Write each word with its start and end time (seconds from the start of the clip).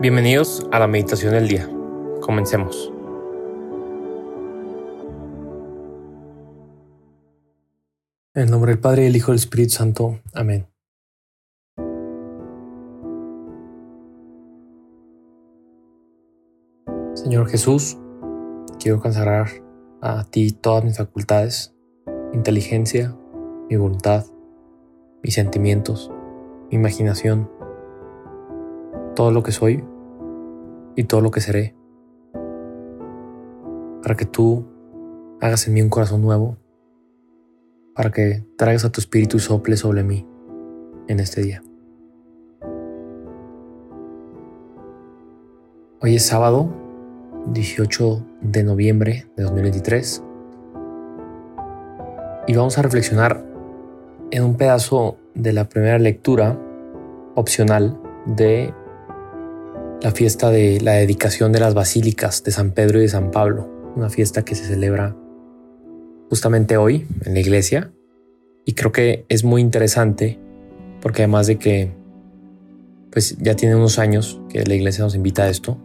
Bienvenidos 0.00 0.64
a 0.70 0.78
la 0.78 0.86
meditación 0.86 1.32
del 1.32 1.48
día. 1.48 1.68
Comencemos. 2.20 2.92
En 8.32 8.44
el 8.44 8.50
nombre 8.52 8.70
del 8.70 8.80
Padre, 8.80 9.02
del 9.02 9.16
Hijo 9.16 9.32
y 9.32 9.34
del 9.34 9.40
Espíritu 9.40 9.70
Santo. 9.70 10.20
Amén. 10.32 10.68
Señor 17.14 17.48
Jesús, 17.48 17.98
quiero 18.78 19.00
consagrar 19.00 19.48
a 20.00 20.22
ti 20.30 20.52
todas 20.52 20.84
mis 20.84 20.96
facultades, 20.96 21.74
inteligencia, 22.32 23.16
mi 23.68 23.74
voluntad, 23.74 24.24
mis 25.24 25.34
sentimientos, 25.34 26.12
mi 26.70 26.76
imaginación, 26.76 27.50
todo 29.18 29.32
lo 29.32 29.42
que 29.42 29.50
soy 29.50 29.82
y 30.94 31.02
todo 31.02 31.20
lo 31.20 31.32
que 31.32 31.40
seré, 31.40 31.74
para 34.00 34.14
que 34.16 34.24
tú 34.24 34.64
hagas 35.40 35.66
en 35.66 35.74
mí 35.74 35.82
un 35.82 35.88
corazón 35.88 36.22
nuevo, 36.22 36.56
para 37.96 38.12
que 38.12 38.44
traigas 38.56 38.84
a 38.84 38.92
tu 38.92 39.00
espíritu 39.00 39.38
y 39.38 39.40
sople 39.40 39.76
sobre 39.76 40.04
mí 40.04 40.24
en 41.08 41.18
este 41.18 41.42
día. 41.42 41.64
Hoy 46.00 46.14
es 46.14 46.24
sábado 46.24 46.72
18 47.46 48.24
de 48.40 48.62
noviembre 48.62 49.26
de 49.36 49.42
2023 49.42 50.22
y 52.46 52.54
vamos 52.54 52.78
a 52.78 52.82
reflexionar 52.82 53.44
en 54.30 54.44
un 54.44 54.54
pedazo 54.56 55.16
de 55.34 55.52
la 55.52 55.68
primera 55.68 55.98
lectura 55.98 56.56
opcional 57.34 58.00
de 58.24 58.72
la 60.00 60.12
fiesta 60.12 60.50
de 60.50 60.80
la 60.80 60.92
dedicación 60.92 61.52
de 61.52 61.60
las 61.60 61.74
basílicas 61.74 62.44
de 62.44 62.52
San 62.52 62.70
Pedro 62.70 62.98
y 62.98 63.02
de 63.02 63.08
San 63.08 63.30
Pablo, 63.30 63.68
una 63.96 64.08
fiesta 64.10 64.44
que 64.44 64.54
se 64.54 64.64
celebra 64.64 65.16
justamente 66.28 66.76
hoy 66.76 67.06
en 67.24 67.34
la 67.34 67.40
iglesia. 67.40 67.90
Y 68.64 68.74
creo 68.74 68.92
que 68.92 69.24
es 69.28 69.44
muy 69.44 69.60
interesante 69.60 70.38
porque 71.00 71.22
además 71.22 71.46
de 71.46 71.58
que 71.58 71.90
pues 73.10 73.36
ya 73.38 73.56
tiene 73.56 73.74
unos 73.74 73.98
años 73.98 74.40
que 74.48 74.64
la 74.64 74.74
iglesia 74.74 75.02
nos 75.02 75.14
invita 75.14 75.44
a 75.44 75.48
esto, 75.48 75.78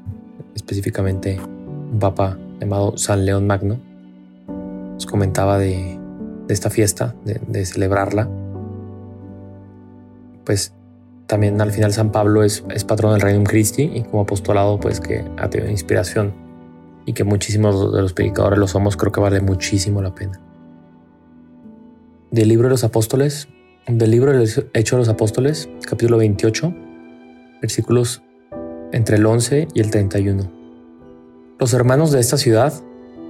específicamente 0.53 1.39
un 1.39 1.97
papa 1.99 2.37
llamado 2.59 2.97
San 2.97 3.25
León 3.25 3.47
Magno 3.47 3.79
nos 4.93 5.05
comentaba 5.05 5.57
de, 5.57 5.97
esta 6.49 6.69
fiesta, 6.69 7.15
de, 7.25 7.39
de 7.47 7.65
celebrarla, 7.65 8.29
pues 10.43 10.73
también 11.27 11.59
al 11.61 11.71
final 11.71 11.93
San 11.93 12.11
Pablo 12.11 12.43
es, 12.43 12.63
es 12.69 12.83
patrón 12.83 13.13
del 13.13 13.21
Reino 13.21 13.43
Christi 13.43 13.91
y 13.93 14.03
como 14.03 14.23
apostolado 14.23 14.79
pues 14.79 14.99
que 14.99 15.23
ha 15.37 15.49
tenido 15.49 15.71
inspiración 15.71 16.33
y 17.05 17.13
que 17.13 17.23
muchísimos 17.23 17.93
de 17.93 18.01
los 18.01 18.13
predicadores 18.13 18.59
lo 18.59 18.67
somos, 18.67 18.97
creo 18.97 19.11
que 19.11 19.19
vale 19.19 19.41
muchísimo 19.41 20.01
la 20.01 20.13
pena. 20.13 20.39
Del 22.31 22.49
libro 22.49 22.67
de 22.67 22.71
los 22.71 22.83
apóstoles, 22.83 23.47
del 23.87 24.11
libro 24.11 24.31
de 24.31 24.39
los 24.39 24.65
Hechos 24.73 24.97
de 24.97 24.97
los 24.97 25.09
Apóstoles, 25.09 25.69
capítulo 25.87 26.17
28, 26.17 26.73
versículos 27.61 28.23
entre 28.91 29.17
el 29.17 29.25
11 29.25 29.67
y 29.73 29.79
el 29.81 29.91
31. 29.91 30.49
Los 31.59 31.73
hermanos 31.73 32.11
de 32.11 32.19
esta 32.19 32.37
ciudad, 32.37 32.73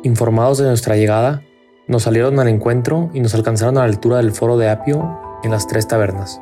informados 0.03 0.57
de 0.57 0.66
nuestra 0.66 0.95
llegada, 0.95 1.41
nos 1.88 2.03
salieron 2.03 2.39
al 2.39 2.47
encuentro 2.47 3.09
y 3.13 3.19
nos 3.19 3.35
alcanzaron 3.35 3.78
a 3.78 3.81
la 3.81 3.85
altura 3.85 4.17
del 4.17 4.31
foro 4.31 4.57
de 4.57 4.69
Apio 4.69 5.19
en 5.44 5.52
las 5.52 5.67
tres 5.67 5.88
tabernas. 5.88 6.39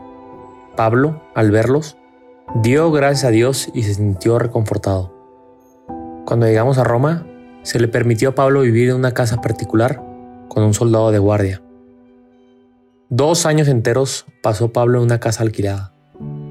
Pablo, 0.75 1.21
al 1.35 1.51
verlos, 1.51 1.97
dio 2.61 2.91
gracias 2.91 3.25
a 3.25 3.31
Dios 3.31 3.69
y 3.73 3.83
se 3.83 3.93
sintió 3.93 4.39
reconfortado. 4.39 5.13
Cuando 6.25 6.45
llegamos 6.45 6.77
a 6.77 6.83
Roma, 6.83 7.25
se 7.63 7.79
le 7.79 7.87
permitió 7.87 8.29
a 8.29 8.35
Pablo 8.35 8.61
vivir 8.61 8.89
en 8.89 8.95
una 8.95 9.13
casa 9.13 9.41
particular 9.41 10.01
con 10.47 10.63
un 10.63 10.73
soldado 10.73 11.11
de 11.11 11.19
guardia. 11.19 11.61
Dos 13.09 13.45
años 13.45 13.67
enteros 13.67 14.25
pasó 14.41 14.71
Pablo 14.71 14.99
en 14.99 15.05
una 15.05 15.19
casa 15.19 15.43
alquilada. 15.43 15.93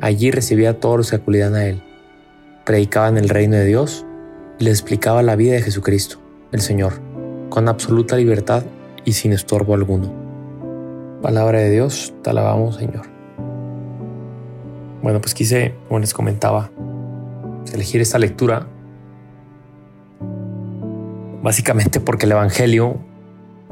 Allí 0.01 0.31
recibía 0.31 0.71
a 0.71 0.75
todos 0.75 0.99
los 0.99 1.11
que 1.11 1.17
acudían 1.17 1.55
a 1.55 1.65
él. 1.67 1.83
Predicaba 2.65 3.09
en 3.09 3.17
el 3.17 3.29
reino 3.29 3.57
de 3.57 3.65
Dios 3.65 4.05
y 4.59 4.65
le 4.65 4.71
explicaba 4.71 5.23
la 5.23 5.37
vida 5.37 5.55
de 5.55 5.63
Jesucristo, 5.63 6.19
el 6.53 6.61
Señor, 6.61 7.01
con 7.49 7.69
absoluta 7.69 8.17
libertad 8.17 8.65
y 9.05 9.15
sin 9.15 9.33
estorbo 9.33 9.75
alguno. 9.75 10.13
Palabra 11.23 11.61
de 11.61 11.71
Dios, 11.71 12.15
te 12.23 12.31
alabamos 12.31 12.77
Señor. 12.77 13.20
Bueno, 15.03 15.21
pues 15.21 15.35
quise, 15.35 15.75
como 15.89 16.01
les 16.01 16.13
comentaba, 16.13 16.71
elegir 17.73 18.01
esta 18.01 18.19
lectura 18.19 18.67
básicamente 21.43 22.01
porque 22.01 22.27
el 22.27 22.33
Evangelio 22.33 22.99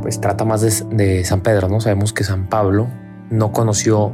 pues 0.00 0.20
trata 0.20 0.44
más 0.44 0.60
de, 0.60 1.24
San 1.24 1.40
Pedro, 1.40 1.68
¿no? 1.68 1.80
Sabemos 1.80 2.12
que 2.12 2.22
San 2.22 2.48
Pablo 2.48 2.86
no 3.30 3.52
conoció 3.52 4.12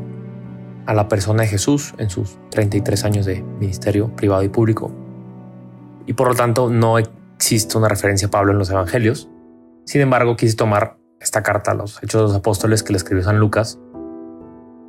a 0.86 0.94
la 0.94 1.08
persona 1.08 1.42
de 1.42 1.48
Jesús 1.48 1.94
en 1.98 2.08
sus 2.08 2.38
33 2.50 3.04
años 3.04 3.26
de 3.26 3.42
ministerio 3.42 4.08
privado 4.16 4.42
y 4.42 4.48
público. 4.48 4.90
Y 6.06 6.14
por 6.14 6.28
lo 6.28 6.34
tanto 6.34 6.70
no 6.70 6.98
existe 6.98 7.76
una 7.76 7.88
referencia 7.88 8.28
a 8.28 8.30
Pablo 8.30 8.52
en 8.52 8.58
los 8.58 8.70
Evangelios. 8.70 9.28
Sin 9.84 10.00
embargo, 10.00 10.36
quise 10.36 10.56
tomar 10.56 10.96
esta 11.20 11.42
carta 11.42 11.72
a 11.72 11.74
los 11.74 12.02
Hechos 12.02 12.22
de 12.22 12.28
los 12.28 12.34
Apóstoles 12.34 12.82
que 12.82 12.92
le 12.92 12.96
escribió 12.96 13.22
San 13.22 13.38
Lucas 13.38 13.78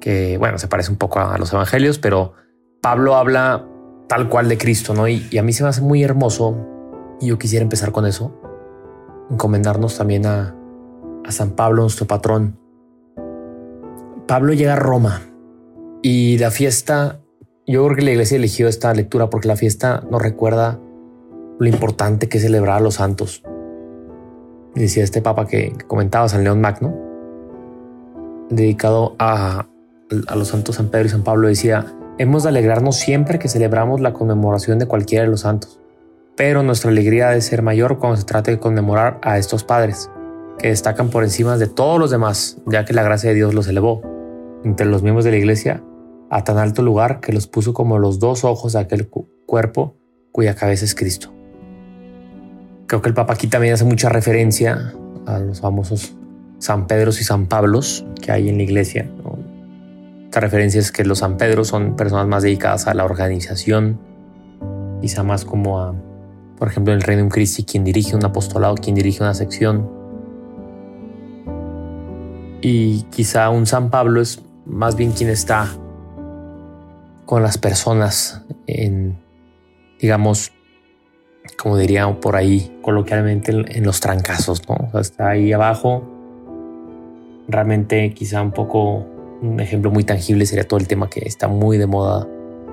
que, 0.05 0.37
bueno, 0.37 0.59
se 0.59 0.67
parece 0.67 0.91
un 0.91 0.97
poco 0.97 1.19
a 1.19 1.35
los 1.39 1.51
evangelios, 1.51 1.97
pero 1.97 2.33
Pablo 2.79 3.15
habla 3.15 3.67
tal 4.07 4.29
cual 4.29 4.47
de 4.47 4.55
Cristo, 4.55 4.93
¿no? 4.93 5.07
Y, 5.07 5.35
a 5.35 5.41
mí 5.41 5.51
se 5.51 5.63
me 5.63 5.69
hace 5.69 5.81
muy 5.81 6.03
hermoso, 6.03 6.55
y 7.19 7.29
yo 7.29 7.39
quisiera 7.39 7.63
empezar 7.63 7.91
con 7.91 8.05
eso, 8.05 8.39
encomendarnos 9.31 9.97
también 9.97 10.27
a, 10.27 10.55
a 11.25 11.31
San 11.31 11.55
Pablo, 11.55 11.81
nuestro 11.81 12.05
patrón. 12.05 12.59
Pablo 14.27 14.53
llega 14.53 14.73
a 14.73 14.75
Roma 14.75 15.21
y 16.03 16.37
la 16.37 16.51
fiesta, 16.51 17.21
yo 17.65 17.83
creo 17.85 17.95
que 17.95 18.03
la 18.03 18.11
iglesia 18.11 18.37
eligió 18.37 18.67
esta 18.67 18.93
lectura 18.93 19.31
porque 19.31 19.47
la 19.47 19.55
fiesta 19.55 20.03
nos 20.11 20.21
recuerda 20.21 20.79
lo 21.57 21.67
importante 21.67 22.29
que 22.29 22.37
es 22.37 22.43
celebrar 22.43 22.77
a 22.77 22.81
los 22.81 22.95
santos. 22.95 23.41
Decía 24.75 25.03
este 25.03 25.23
papa 25.23 25.47
que 25.47 25.73
comentaba 25.87 26.29
San 26.29 26.43
León 26.43 26.61
Magno, 26.61 26.95
dedicado 28.51 29.15
a, 29.17 29.65
a 30.27 30.35
los 30.35 30.49
santos 30.49 30.75
San 30.75 30.89
Pedro 30.89 31.07
y 31.07 31.09
San 31.09 31.23
Pablo 31.23 31.47
decía, 31.47 31.85
hemos 32.17 32.43
de 32.43 32.49
alegrarnos 32.49 32.97
siempre 32.97 33.39
que 33.39 33.47
celebramos 33.47 34.01
la 34.01 34.13
conmemoración 34.13 34.79
de 34.79 34.87
cualquiera 34.87 35.25
de 35.25 35.31
los 35.31 35.41
santos, 35.41 35.79
pero 36.35 36.63
nuestra 36.63 36.91
alegría 36.91 37.29
debe 37.29 37.41
ser 37.41 37.61
mayor 37.61 37.97
cuando 37.97 38.17
se 38.17 38.25
trate 38.25 38.51
de 38.51 38.59
conmemorar 38.59 39.19
a 39.23 39.37
estos 39.37 39.63
padres, 39.63 40.09
que 40.59 40.69
destacan 40.69 41.09
por 41.09 41.23
encima 41.23 41.57
de 41.57 41.67
todos 41.67 41.99
los 41.99 42.11
demás, 42.11 42.57
ya 42.67 42.85
que 42.85 42.93
la 42.93 43.03
gracia 43.03 43.29
de 43.29 43.35
Dios 43.35 43.53
los 43.53 43.67
elevó, 43.67 44.01
entre 44.63 44.85
los 44.85 45.01
miembros 45.01 45.25
de 45.25 45.31
la 45.31 45.37
iglesia, 45.37 45.83
a 46.29 46.43
tan 46.43 46.57
alto 46.57 46.81
lugar 46.81 47.19
que 47.19 47.33
los 47.33 47.47
puso 47.47 47.73
como 47.73 47.99
los 47.99 48.19
dos 48.19 48.43
ojos 48.43 48.73
de 48.73 48.79
aquel 48.79 49.09
cuerpo 49.45 49.95
cuya 50.31 50.55
cabeza 50.55 50.85
es 50.85 50.95
Cristo. 50.95 51.33
Creo 52.87 53.01
que 53.01 53.09
el 53.09 53.15
Papa 53.15 53.33
aquí 53.33 53.47
también 53.47 53.73
hace 53.73 53.85
mucha 53.85 54.09
referencia 54.09 54.93
a 55.25 55.39
los 55.39 55.61
famosos 55.61 56.15
San 56.59 56.87
Pedros 56.87 57.21
y 57.21 57.23
San 57.23 57.47
Pablos 57.47 58.05
que 58.21 58.31
hay 58.31 58.49
en 58.49 58.57
la 58.57 58.63
iglesia, 58.63 59.09
referencia 60.41 60.79
es 60.79 60.91
que 60.91 61.03
los 61.03 61.19
San 61.19 61.37
Pedro 61.37 61.63
son 61.63 61.95
personas 61.95 62.27
más 62.27 62.43
dedicadas 62.43 62.87
a 62.87 62.93
la 62.93 63.05
organización, 63.05 63.99
quizá 65.01 65.23
más 65.23 65.45
como 65.45 65.79
a, 65.81 65.93
por 66.57 66.67
ejemplo, 66.67 66.93
en 66.93 66.97
el 66.97 67.03
Reino 67.03 67.27
Christi, 67.29 67.63
quien 67.63 67.83
dirige 67.83 68.15
un 68.15 68.25
apostolado, 68.25 68.75
quien 68.75 68.95
dirige 68.95 69.21
una 69.21 69.33
sección. 69.33 69.89
Y 72.61 73.03
quizá 73.11 73.49
un 73.49 73.65
San 73.65 73.89
Pablo 73.89 74.21
es 74.21 74.41
más 74.65 74.95
bien 74.95 75.11
quien 75.11 75.29
está 75.29 75.67
con 77.25 77.43
las 77.43 77.57
personas 77.57 78.43
en, 78.67 79.19
digamos, 79.99 80.51
como 81.57 81.77
diría 81.77 82.11
por 82.19 82.35
ahí 82.35 82.77
coloquialmente, 82.81 83.51
en, 83.51 83.83
los 83.83 83.99
trancazos, 83.99 84.61
¿no? 84.67 84.99
está 84.99 85.29
ahí 85.29 85.53
abajo, 85.53 86.03
realmente 87.47 88.13
quizá 88.13 88.41
un 88.41 88.51
poco 88.51 89.05
un 89.41 89.59
ejemplo 89.59 89.91
muy 89.91 90.03
tangible 90.03 90.45
sería 90.45 90.67
todo 90.67 90.79
el 90.79 90.87
tema 90.87 91.09
que 91.09 91.21
está 91.25 91.47
muy 91.47 91.77
de 91.77 91.87
moda 91.87 92.27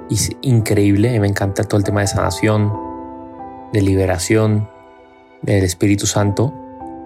y 0.08 0.14
es 0.14 0.30
increíble. 0.42 1.18
Me 1.20 1.26
encanta 1.26 1.64
todo 1.64 1.78
el 1.78 1.84
tema 1.84 2.00
de 2.00 2.06
sanación, 2.06 2.72
de 3.72 3.82
liberación, 3.82 4.68
del 5.42 5.64
Espíritu 5.64 6.06
Santo. 6.06 6.52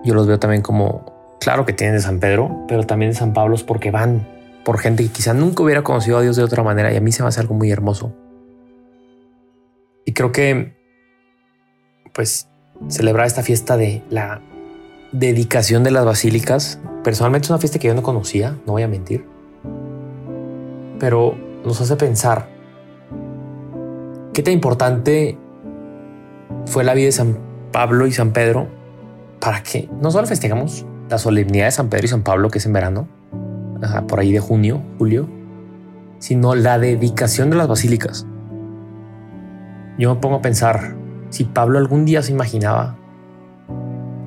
Yo 0.04 0.14
los 0.14 0.26
veo 0.26 0.38
también 0.38 0.62
como, 0.62 1.36
claro 1.40 1.66
que 1.66 1.72
tienen 1.72 1.96
de 1.96 2.02
San 2.02 2.20
Pedro, 2.20 2.64
pero 2.68 2.84
también 2.84 3.12
de 3.12 3.16
San 3.16 3.32
Pablo 3.32 3.56
porque 3.66 3.90
van 3.90 4.26
por 4.64 4.78
gente 4.78 5.04
que 5.04 5.10
quizá 5.10 5.32
nunca 5.32 5.62
hubiera 5.62 5.82
conocido 5.82 6.18
a 6.18 6.22
Dios 6.22 6.36
de 6.36 6.42
otra 6.42 6.62
manera 6.62 6.92
y 6.92 6.96
a 6.96 7.00
mí 7.00 7.12
se 7.12 7.22
me 7.22 7.28
hace 7.28 7.40
algo 7.40 7.54
muy 7.54 7.70
hermoso. 7.70 8.12
Y 10.04 10.12
creo 10.12 10.32
que, 10.32 10.76
pues, 12.12 12.48
celebrar 12.88 13.26
esta 13.26 13.42
fiesta 13.42 13.76
de 13.76 14.02
la 14.10 14.40
dedicación 15.12 15.82
de 15.82 15.90
las 15.90 16.04
basílicas, 16.04 16.80
personalmente 17.02 17.46
es 17.46 17.50
una 17.50 17.58
fiesta 17.58 17.78
que 17.78 17.88
yo 17.88 17.94
no 17.94 18.02
conocía, 18.02 18.56
no 18.66 18.72
voy 18.72 18.82
a 18.82 18.88
mentir 18.88 19.35
pero 20.98 21.34
nos 21.64 21.80
hace 21.80 21.96
pensar 21.96 22.56
¿Qué 24.36 24.42
tan 24.42 24.52
importante 24.52 25.38
fue 26.66 26.84
la 26.84 26.92
vida 26.92 27.06
de 27.06 27.12
San 27.12 27.38
Pablo 27.72 28.06
y 28.06 28.12
San 28.12 28.34
Pedro 28.34 28.68
para 29.40 29.62
que 29.62 29.88
no 30.02 30.10
solo 30.10 30.26
festejamos 30.26 30.84
la 31.08 31.16
solemnidad 31.16 31.64
de 31.64 31.70
San 31.70 31.88
Pedro 31.88 32.04
y 32.04 32.08
San 32.08 32.22
Pablo, 32.22 32.50
que 32.50 32.58
es 32.58 32.66
en 32.66 32.74
verano, 32.74 33.08
por 34.06 34.20
ahí 34.20 34.32
de 34.32 34.38
junio, 34.38 34.82
julio, 34.98 35.26
sino 36.18 36.54
la 36.54 36.78
dedicación 36.78 37.48
de 37.48 37.56
las 37.56 37.66
basílicas. 37.66 38.26
Yo 39.98 40.14
me 40.14 40.20
pongo 40.20 40.36
a 40.36 40.42
pensar, 40.42 40.94
si 41.30 41.44
Pablo 41.44 41.78
algún 41.78 42.04
día 42.04 42.20
se 42.20 42.32
imaginaba, 42.32 42.98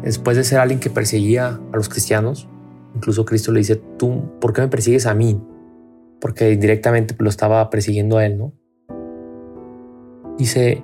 después 0.01 0.37
de 0.37 0.43
ser 0.43 0.57
alguien 0.57 0.79
que 0.79 0.89
perseguía 0.89 1.59
a 1.71 1.75
los 1.75 1.87
cristianos, 1.87 2.47
incluso 2.95 3.25
Cristo 3.25 3.51
le 3.51 3.59
dice, 3.59 3.75
tú, 3.75 4.23
¿por 4.41 4.53
qué 4.53 4.61
me 4.61 4.69
persigues 4.69 5.05
a 5.05 5.13
mí? 5.13 5.39
Porque 6.19 6.55
directamente 6.57 7.15
lo 7.17 7.29
estaba 7.29 7.69
persiguiendo 7.69 8.17
a 8.17 8.25
él, 8.25 8.37
¿no? 8.37 8.53
Dice, 10.37 10.83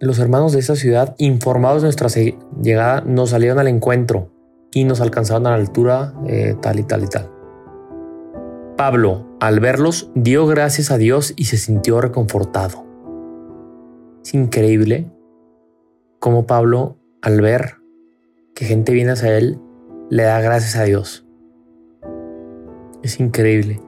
los 0.00 0.18
hermanos 0.18 0.52
de 0.52 0.60
esa 0.60 0.76
ciudad, 0.76 1.14
informados 1.18 1.82
de 1.82 1.86
nuestra 1.86 2.08
llegada, 2.62 3.02
nos 3.02 3.30
salieron 3.30 3.58
al 3.58 3.68
encuentro 3.68 4.32
y 4.72 4.84
nos 4.84 5.00
alcanzaron 5.00 5.46
a 5.46 5.50
la 5.50 5.56
altura 5.56 6.14
tal 6.60 6.78
y 6.80 6.82
tal 6.84 7.04
y 7.04 7.06
tal. 7.06 7.30
Pablo, 8.76 9.26
al 9.40 9.60
verlos, 9.60 10.10
dio 10.14 10.46
gracias 10.46 10.90
a 10.90 10.98
Dios 10.98 11.34
y 11.36 11.44
se 11.44 11.56
sintió 11.56 12.00
reconfortado. 12.00 12.84
Es 14.24 14.34
increíble 14.34 15.10
cómo 16.20 16.46
Pablo, 16.46 16.96
al 17.22 17.40
ver 17.40 17.76
que 18.54 18.64
gente 18.64 18.92
viene 18.92 19.12
hacia 19.12 19.36
él, 19.36 19.60
le 20.10 20.24
da 20.24 20.40
gracias 20.40 20.76
a 20.76 20.84
Dios. 20.84 21.27
Es 23.02 23.20
increíble. 23.20 23.80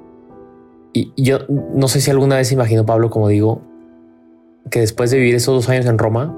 Y 0.92 1.12
yo 1.16 1.40
no 1.48 1.88
sé 1.88 2.00
si 2.00 2.10
alguna 2.10 2.36
vez 2.36 2.50
imaginó 2.52 2.84
Pablo, 2.84 3.10
como 3.10 3.28
digo, 3.28 3.62
que 4.70 4.80
después 4.80 5.10
de 5.10 5.18
vivir 5.18 5.34
esos 5.34 5.54
dos 5.54 5.68
años 5.68 5.86
en 5.86 5.98
Roma 5.98 6.36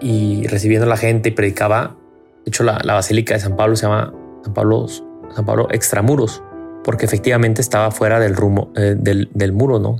y, 0.00 0.46
recibiendo 0.46 0.86
a 0.86 0.88
la 0.88 0.96
gente 0.96 1.28
y 1.28 1.32
predicaba, 1.32 1.96
de 2.44 2.50
hecho 2.50 2.64
la, 2.64 2.80
Basílica 2.84 3.34
de 3.34 3.40
San 3.40 3.56
Pablo 3.56 3.76
se 3.76 3.86
llama 3.86 4.14
San 4.42 4.54
Pablo, 4.54 4.86
San 4.88 5.44
Pablo 5.44 5.68
Extramuros, 5.70 6.42
porque 6.82 7.04
efectivamente 7.04 7.60
estaba 7.60 7.90
fuera 7.90 8.18
del, 8.20 8.34
rumbo, 8.34 8.72
eh, 8.76 8.96
del, 8.98 9.52
muro, 9.52 9.78
¿no? 9.78 9.96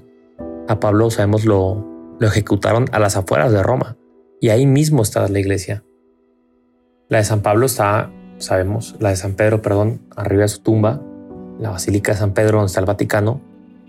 A 0.69 0.81
Pablo, 0.81 1.11
sabemos, 1.11 1.45
lo, 1.45 2.17
lo 2.19 2.27
ejecutaron 2.27 2.87
a 2.93 2.99
las 2.99 3.17
afueras 3.17 3.53
de 3.53 3.63
Roma 3.63 3.97
y 4.41 4.49
ahí 4.49 4.67
mismo 4.67 5.03
está 5.03 5.29
la 5.29 5.39
iglesia. 5.39 5.85
La 7.09 7.19
de 7.19 7.25
San 7.25 7.43
Pablo 7.43 7.67
está, 7.67 8.11
sabemos, 8.39 8.97
la 9.01 9.11
de 9.11 9.17
San 9.17 9.35
Pedro, 9.35 9.63
perdón, 9.63 10.01
arriba 10.15 10.43
de 10.43 10.49
su 10.49 10.61
tumba, 10.61 11.01
la 11.59 11.71
Basílica 11.71 12.13
de 12.13 12.19
San 12.19 12.33
Pedro 12.33 12.59
donde 12.59 12.69
está 12.69 12.81
el 12.81 12.87
Vaticano, 12.87 13.41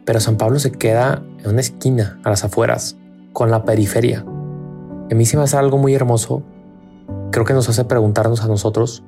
pero 0.06 0.20
San 0.20 0.38
Pablo 0.38 0.60
se 0.60 0.72
queda 0.72 1.24
en 1.44 1.50
una 1.50 1.62
esquina, 1.62 2.20
a 2.24 2.30
las 2.30 2.44
afueras, 2.44 2.98
con 3.34 3.52
la 3.52 3.64
periferia. 3.64 4.26
a 5.12 5.16
mí 5.16 5.26
se 5.26 5.38
me 5.38 5.44
hace 5.44 5.58
algo 5.58 5.78
muy 5.78 5.94
hermoso. 5.94 6.44
Creo 7.32 7.46
que 7.46 7.54
nos 7.54 7.70
hace 7.70 7.86
preguntarnos 7.86 8.42
a 8.42 8.48
nosotros, 8.48 9.04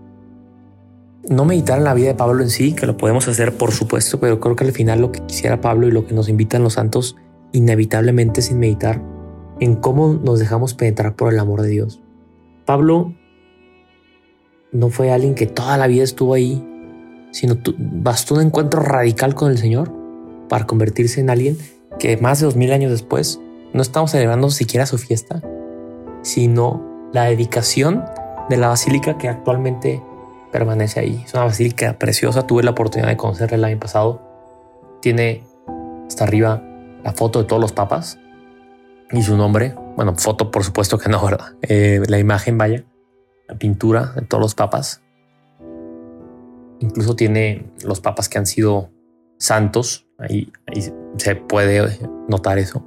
no 1.30 1.46
meditar 1.46 1.78
en 1.78 1.84
la 1.84 1.94
vida 1.94 2.08
de 2.08 2.16
Pablo 2.16 2.42
en 2.44 2.50
sí, 2.50 2.74
que 2.74 2.86
lo 2.86 2.98
podemos 2.98 3.28
hacer 3.28 3.56
por 3.56 3.72
supuesto, 3.72 4.20
pero 4.20 4.40
creo 4.40 4.56
que 4.56 4.66
al 4.66 4.72
final 4.72 5.02
lo 5.02 5.12
que 5.12 5.22
quisiera 5.22 5.62
Pablo 5.62 5.88
y 5.88 5.92
lo 5.92 6.06
que 6.06 6.14
nos 6.14 6.28
invitan 6.28 6.64
los 6.64 6.74
santos, 6.74 7.16
inevitablemente 7.52 8.42
sin 8.42 8.60
meditar, 8.60 9.02
en 9.60 9.76
cómo 9.76 10.14
nos 10.14 10.40
dejamos 10.40 10.74
penetrar 10.74 11.16
por 11.16 11.34
el 11.34 11.40
amor 11.40 11.62
de 11.62 11.70
Dios. 11.70 12.02
Pablo 12.66 13.14
no 14.72 14.90
fue 14.90 15.12
alguien 15.12 15.36
que 15.36 15.48
toda 15.48 15.78
la 15.78 15.88
vida 15.88 16.04
estuvo 16.04 16.34
ahí, 16.34 16.64
sino 17.32 17.58
bastó 17.78 18.36
un 18.36 18.42
encuentro 18.42 18.82
radical 18.82 19.36
con 19.36 19.52
el 19.52 19.58
Señor 19.58 19.92
para 20.48 20.66
convertirse 20.66 21.22
en 21.22 21.30
alguien 21.30 21.58
que 22.00 22.18
más 22.18 22.40
de 22.40 22.46
dos 22.46 22.56
mil 22.56 22.72
años 22.72 22.92
después 22.92 23.40
no 23.74 23.82
estamos 23.82 24.12
celebrando 24.12 24.50
siquiera 24.50 24.86
su 24.86 24.98
fiesta, 24.98 25.42
sino 26.22 27.10
la 27.14 27.26
dedicación 27.26 28.04
de 28.50 28.58
la 28.58 28.70
basílica 28.70 29.18
que 29.18 29.30
actualmente 29.30 30.02
permanece 30.52 31.00
ahí. 31.00 31.24
Es 31.26 31.34
una 31.34 31.46
basílica 31.46 31.98
preciosa. 32.00 32.48
Tuve 32.48 32.64
la 32.64 32.72
oportunidad 32.72 33.10
de 33.10 33.18
conocerla 33.18 33.58
el 33.58 33.64
año 33.64 33.80
pasado. 33.80 34.22
Tiene 35.02 35.44
hasta 36.08 36.24
arriba 36.24 36.64
la 37.04 37.14
foto 37.14 37.40
de 37.40 37.46
todos 37.46 37.62
los 37.62 37.72
papas 37.72 38.20
y 39.12 39.22
su 39.22 39.38
nombre. 39.38 39.76
Bueno, 39.96 40.16
foto 40.16 40.52
por 40.52 40.64
supuesto 40.64 40.98
que 40.98 41.10
no. 41.10 41.22
Eh, 41.62 42.02
la 42.08 42.20
imagen, 42.20 42.58
vaya, 42.58 42.84
la 43.50 43.58
pintura 43.58 44.14
de 44.16 44.22
todos 44.22 44.42
los 44.42 44.56
papas. 44.56 45.04
Incluso 46.80 47.16
tiene 47.16 47.70
los 47.84 48.00
papas 48.00 48.30
que 48.30 48.38
han 48.38 48.46
sido 48.46 48.90
santos 49.38 50.10
Ahí, 50.20 50.52
se 51.16 51.36
puede 51.36 51.98
notar 52.28 52.60
eso. 52.60 52.86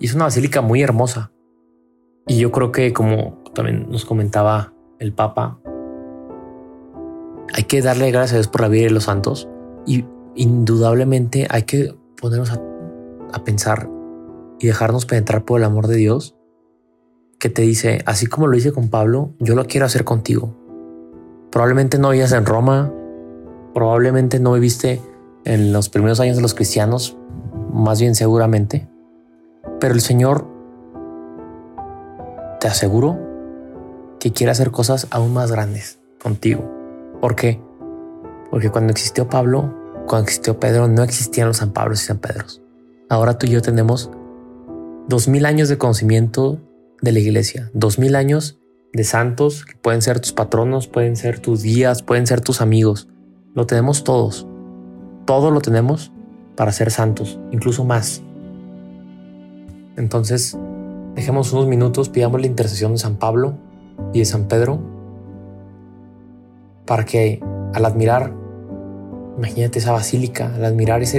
Y 0.00 0.06
es 0.06 0.14
una 0.14 0.24
basílica 0.24 0.60
muy 0.60 0.82
hermosa. 0.82 1.30
Y 2.26 2.38
yo 2.38 2.50
creo 2.50 2.72
que 2.72 2.92
como 2.92 3.38
también 3.54 3.86
nos 3.88 4.04
comentaba 4.04 4.72
el 4.98 5.12
Papa, 5.12 5.60
hay 7.54 7.62
que 7.64 7.80
darle 7.80 8.10
gracias 8.10 8.32
a 8.32 8.36
Dios 8.36 8.48
por 8.48 8.62
la 8.62 8.68
vida 8.68 8.84
de 8.84 8.90
los 8.90 9.04
santos 9.04 9.48
y 9.86 10.04
indudablemente 10.34 11.46
hay 11.48 11.62
que 11.62 11.94
ponernos 12.20 12.50
a, 12.50 12.60
a 13.32 13.44
pensar 13.44 13.88
y 14.58 14.66
dejarnos 14.66 15.06
penetrar 15.06 15.44
por 15.44 15.60
el 15.60 15.64
amor 15.64 15.86
de 15.86 15.96
Dios 15.96 16.36
que 17.38 17.48
te 17.48 17.62
dice, 17.62 18.02
así 18.04 18.26
como 18.26 18.46
lo 18.46 18.56
hice 18.56 18.72
con 18.72 18.88
Pablo, 18.88 19.32
yo 19.38 19.54
lo 19.54 19.64
quiero 19.66 19.86
hacer 19.86 20.04
contigo. 20.04 20.54
Probablemente 21.50 21.98
no 21.98 22.10
vivías 22.10 22.32
en 22.32 22.44
Roma, 22.44 22.92
probablemente 23.74 24.40
no 24.40 24.52
viviste 24.52 25.00
en 25.44 25.72
los 25.72 25.88
primeros 25.88 26.20
años 26.20 26.36
de 26.36 26.42
los 26.42 26.54
cristianos, 26.54 27.16
más 27.72 28.00
bien 28.00 28.14
seguramente. 28.14 28.88
Pero 29.80 29.94
el 29.94 30.00
Señor, 30.00 30.46
te 32.60 32.66
aseguro, 32.66 33.18
que 34.18 34.32
quiere 34.32 34.50
hacer 34.50 34.72
cosas 34.72 35.06
aún 35.10 35.32
más 35.32 35.52
grandes 35.52 36.00
contigo. 36.20 36.68
¿Por 37.20 37.36
qué? 37.36 37.60
Porque 38.50 38.70
cuando 38.70 38.90
existió 38.90 39.28
Pablo, 39.28 39.74
cuando 40.08 40.24
existió 40.24 40.58
Pedro, 40.58 40.88
no 40.88 41.04
existían 41.04 41.48
los 41.48 41.58
San 41.58 41.72
Pablos 41.72 42.02
y 42.02 42.06
San 42.06 42.18
Pedros. 42.18 42.62
Ahora 43.08 43.38
tú 43.38 43.46
y 43.46 43.50
yo 43.50 43.62
tenemos 43.62 44.10
dos 45.06 45.28
mil 45.28 45.46
años 45.46 45.68
de 45.68 45.78
conocimiento 45.78 46.58
de 47.00 47.12
la 47.12 47.18
iglesia, 47.18 47.70
dos 47.74 47.98
mil 47.98 48.16
años 48.16 48.58
de 48.92 49.04
santos 49.04 49.64
que 49.64 49.76
pueden 49.76 50.02
ser 50.02 50.20
tus 50.20 50.32
patronos, 50.32 50.88
pueden 50.88 51.16
ser 51.16 51.38
tus 51.38 51.62
guías, 51.62 52.02
pueden 52.02 52.26
ser 52.26 52.40
tus 52.40 52.60
amigos. 52.60 53.08
Lo 53.54 53.66
tenemos 53.66 54.04
todos 54.04 54.46
todo 55.28 55.50
lo 55.50 55.60
tenemos 55.60 56.10
para 56.56 56.72
ser 56.72 56.90
santos, 56.90 57.38
incluso 57.50 57.84
más. 57.84 58.22
Entonces, 59.98 60.56
dejemos 61.14 61.52
unos 61.52 61.66
minutos, 61.66 62.08
pidamos 62.08 62.40
la 62.40 62.46
intercesión 62.46 62.92
de 62.92 62.98
San 62.98 63.16
Pablo 63.16 63.58
y 64.14 64.20
de 64.20 64.24
San 64.24 64.48
Pedro 64.48 64.80
para 66.86 67.04
que 67.04 67.42
al 67.74 67.84
admirar, 67.84 68.32
imagínate 69.36 69.80
esa 69.80 69.92
basílica, 69.92 70.54
al 70.54 70.64
admirar 70.64 71.02
esa 71.02 71.18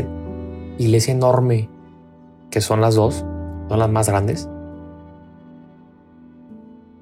iglesia 0.80 1.14
enorme 1.14 1.70
que 2.50 2.60
son 2.60 2.82
las 2.82 2.96
dos, 2.96 3.24
son 3.70 3.78
las 3.78 3.92
más 3.92 4.10
grandes, 4.10 4.50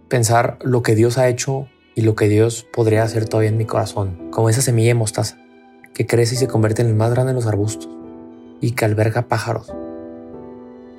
pensar 0.08 0.58
lo 0.62 0.82
que 0.82 0.96
Dios 0.96 1.18
ha 1.18 1.28
hecho 1.28 1.68
y 1.96 2.02
lo 2.02 2.16
que 2.16 2.28
Dios 2.28 2.68
podría 2.72 3.04
hacer 3.04 3.28
todavía 3.28 3.50
en 3.50 3.58
mi 3.58 3.66
corazón, 3.66 4.30
como 4.32 4.50
esa 4.50 4.62
semilla 4.62 4.90
de 4.90 4.94
mostaza 4.96 5.38
que 5.98 6.06
crece 6.06 6.36
y 6.36 6.38
se 6.38 6.48
convierte 6.48 6.84
en 6.84 6.90
el 6.90 6.94
más 6.94 7.10
grande 7.10 7.32
de 7.32 7.36
los 7.36 7.48
arbustos 7.48 7.90
y 8.62 8.72
que 8.72 8.86
alberga 8.86 9.24
pájaros. 9.24 9.74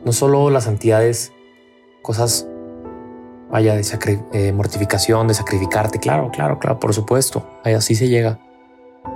No 0.05 0.13
solo 0.13 0.51
las 0.51 0.65
santidades, 0.65 1.33
cosas, 2.03 2.49
vaya, 3.49 3.77
de 3.77 3.85
eh, 4.33 4.53
mortificación, 4.53 5.29
de 5.29 5.35
sacrificarte, 5.35 6.01
claro, 6.01 6.31
claro, 6.33 6.59
claro, 6.59 6.81
por 6.81 6.95
supuesto, 6.95 7.49
así 7.63 7.95
se 7.95 8.09
llega. 8.09 8.41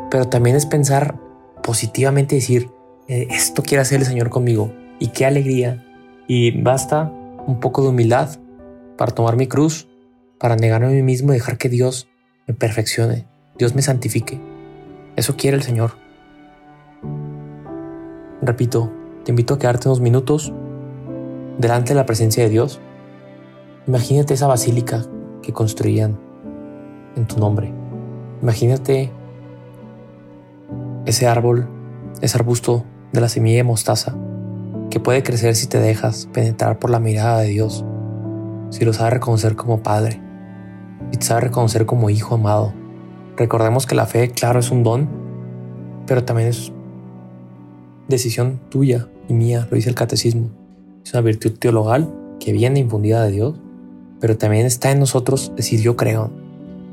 Pero 0.08 0.28
también 0.28 0.54
es 0.54 0.66
pensar 0.66 1.18
positivamente 1.64 2.36
decir, 2.36 2.70
eh, 3.08 3.26
esto 3.30 3.64
quiere 3.64 3.82
hacer 3.82 3.98
el 3.98 4.06
Señor 4.06 4.30
conmigo 4.30 4.72
y 5.00 5.08
qué 5.08 5.26
alegría. 5.26 5.84
Y 6.28 6.62
basta 6.62 7.10
un 7.46 7.58
poco 7.58 7.82
de 7.82 7.88
humildad 7.88 8.38
para 8.96 9.12
tomar 9.12 9.36
mi 9.36 9.46
cruz, 9.46 9.88
para 10.38 10.56
negarme 10.56 10.86
a 10.86 10.90
mí 10.90 11.02
mismo 11.02 11.32
y 11.32 11.36
dejar 11.36 11.58
que 11.58 11.68
Dios 11.68 12.08
me 12.46 12.54
perfeccione, 12.54 13.26
Dios 13.58 13.74
me 13.74 13.82
santifique. 13.82 14.40
Eso 15.16 15.36
quiere 15.36 15.56
el 15.56 15.62
Señor. 15.62 15.92
Repito, 18.40 18.90
te 19.24 19.32
invito 19.32 19.54
a 19.54 19.58
quedarte 19.58 19.88
unos 19.88 20.00
minutos 20.00 20.52
delante 21.58 21.90
de 21.90 21.94
la 21.94 22.06
presencia 22.06 22.42
de 22.42 22.50
Dios. 22.50 22.80
Imagínate 23.86 24.34
esa 24.34 24.46
basílica 24.46 25.04
que 25.42 25.52
construían 25.52 26.18
en 27.16 27.26
tu 27.26 27.38
nombre. 27.38 27.72
Imagínate 28.42 29.12
ese 31.04 31.26
árbol, 31.26 31.68
ese 32.20 32.36
arbusto 32.36 32.84
de 33.12 33.20
la 33.20 33.28
semilla 33.28 33.58
de 33.58 33.64
mostaza 33.64 34.16
que 34.90 35.00
puede 35.00 35.22
crecer 35.22 35.54
si 35.54 35.68
te 35.68 35.80
dejas 35.80 36.28
penetrar 36.32 36.78
por 36.78 36.90
la 36.90 37.00
mirada 37.00 37.40
de 37.40 37.48
Dios, 37.48 37.84
si 38.72 38.84
lo 38.84 38.92
sabes 38.92 39.12
reconocer 39.12 39.54
como 39.54 39.84
Padre 39.84 40.20
y 41.12 41.16
te 41.16 41.24
sabes 41.24 41.44
reconocer 41.44 41.86
como 41.86 42.10
Hijo 42.10 42.34
amado 42.34 42.72
Recordemos 43.36 43.86
que 43.86 43.94
la 43.94 44.06
fe, 44.06 44.30
claro, 44.30 44.60
es 44.60 44.70
un 44.70 44.82
don, 44.82 45.08
pero 46.06 46.24
también 46.24 46.48
es 46.48 46.70
decisión 48.08 48.60
tuya 48.68 49.08
y 49.28 49.32
mía, 49.32 49.66
lo 49.70 49.76
dice 49.76 49.88
el 49.88 49.94
catecismo. 49.94 50.50
Es 51.04 51.14
una 51.14 51.22
virtud 51.22 51.52
teologal 51.58 52.12
que 52.38 52.52
viene 52.52 52.80
infundida 52.80 53.24
de 53.24 53.32
Dios, 53.32 53.54
pero 54.20 54.36
también 54.36 54.66
está 54.66 54.90
en 54.90 55.00
nosotros 55.00 55.52
decir 55.56 55.80
yo 55.80 55.96
creo. 55.96 56.30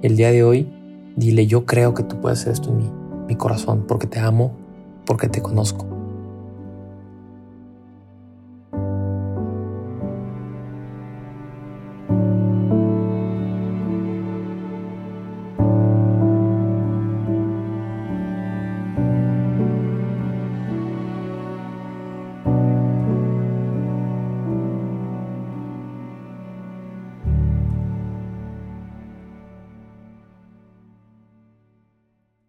El 0.02 0.16
día 0.16 0.32
de 0.32 0.44
hoy, 0.44 0.72
dile 1.18 1.46
yo 1.46 1.66
creo 1.66 1.94
que 1.94 2.04
tú 2.04 2.22
puedes 2.22 2.40
hacer 2.40 2.54
esto 2.54 2.70
en 2.70 3.28
mi 3.28 3.36
corazón, 3.36 3.86
porque 3.86 4.08
te 4.08 4.20
amo, 4.20 4.56
porque 5.06 5.28
te 5.28 5.42
conozco. 5.42 5.99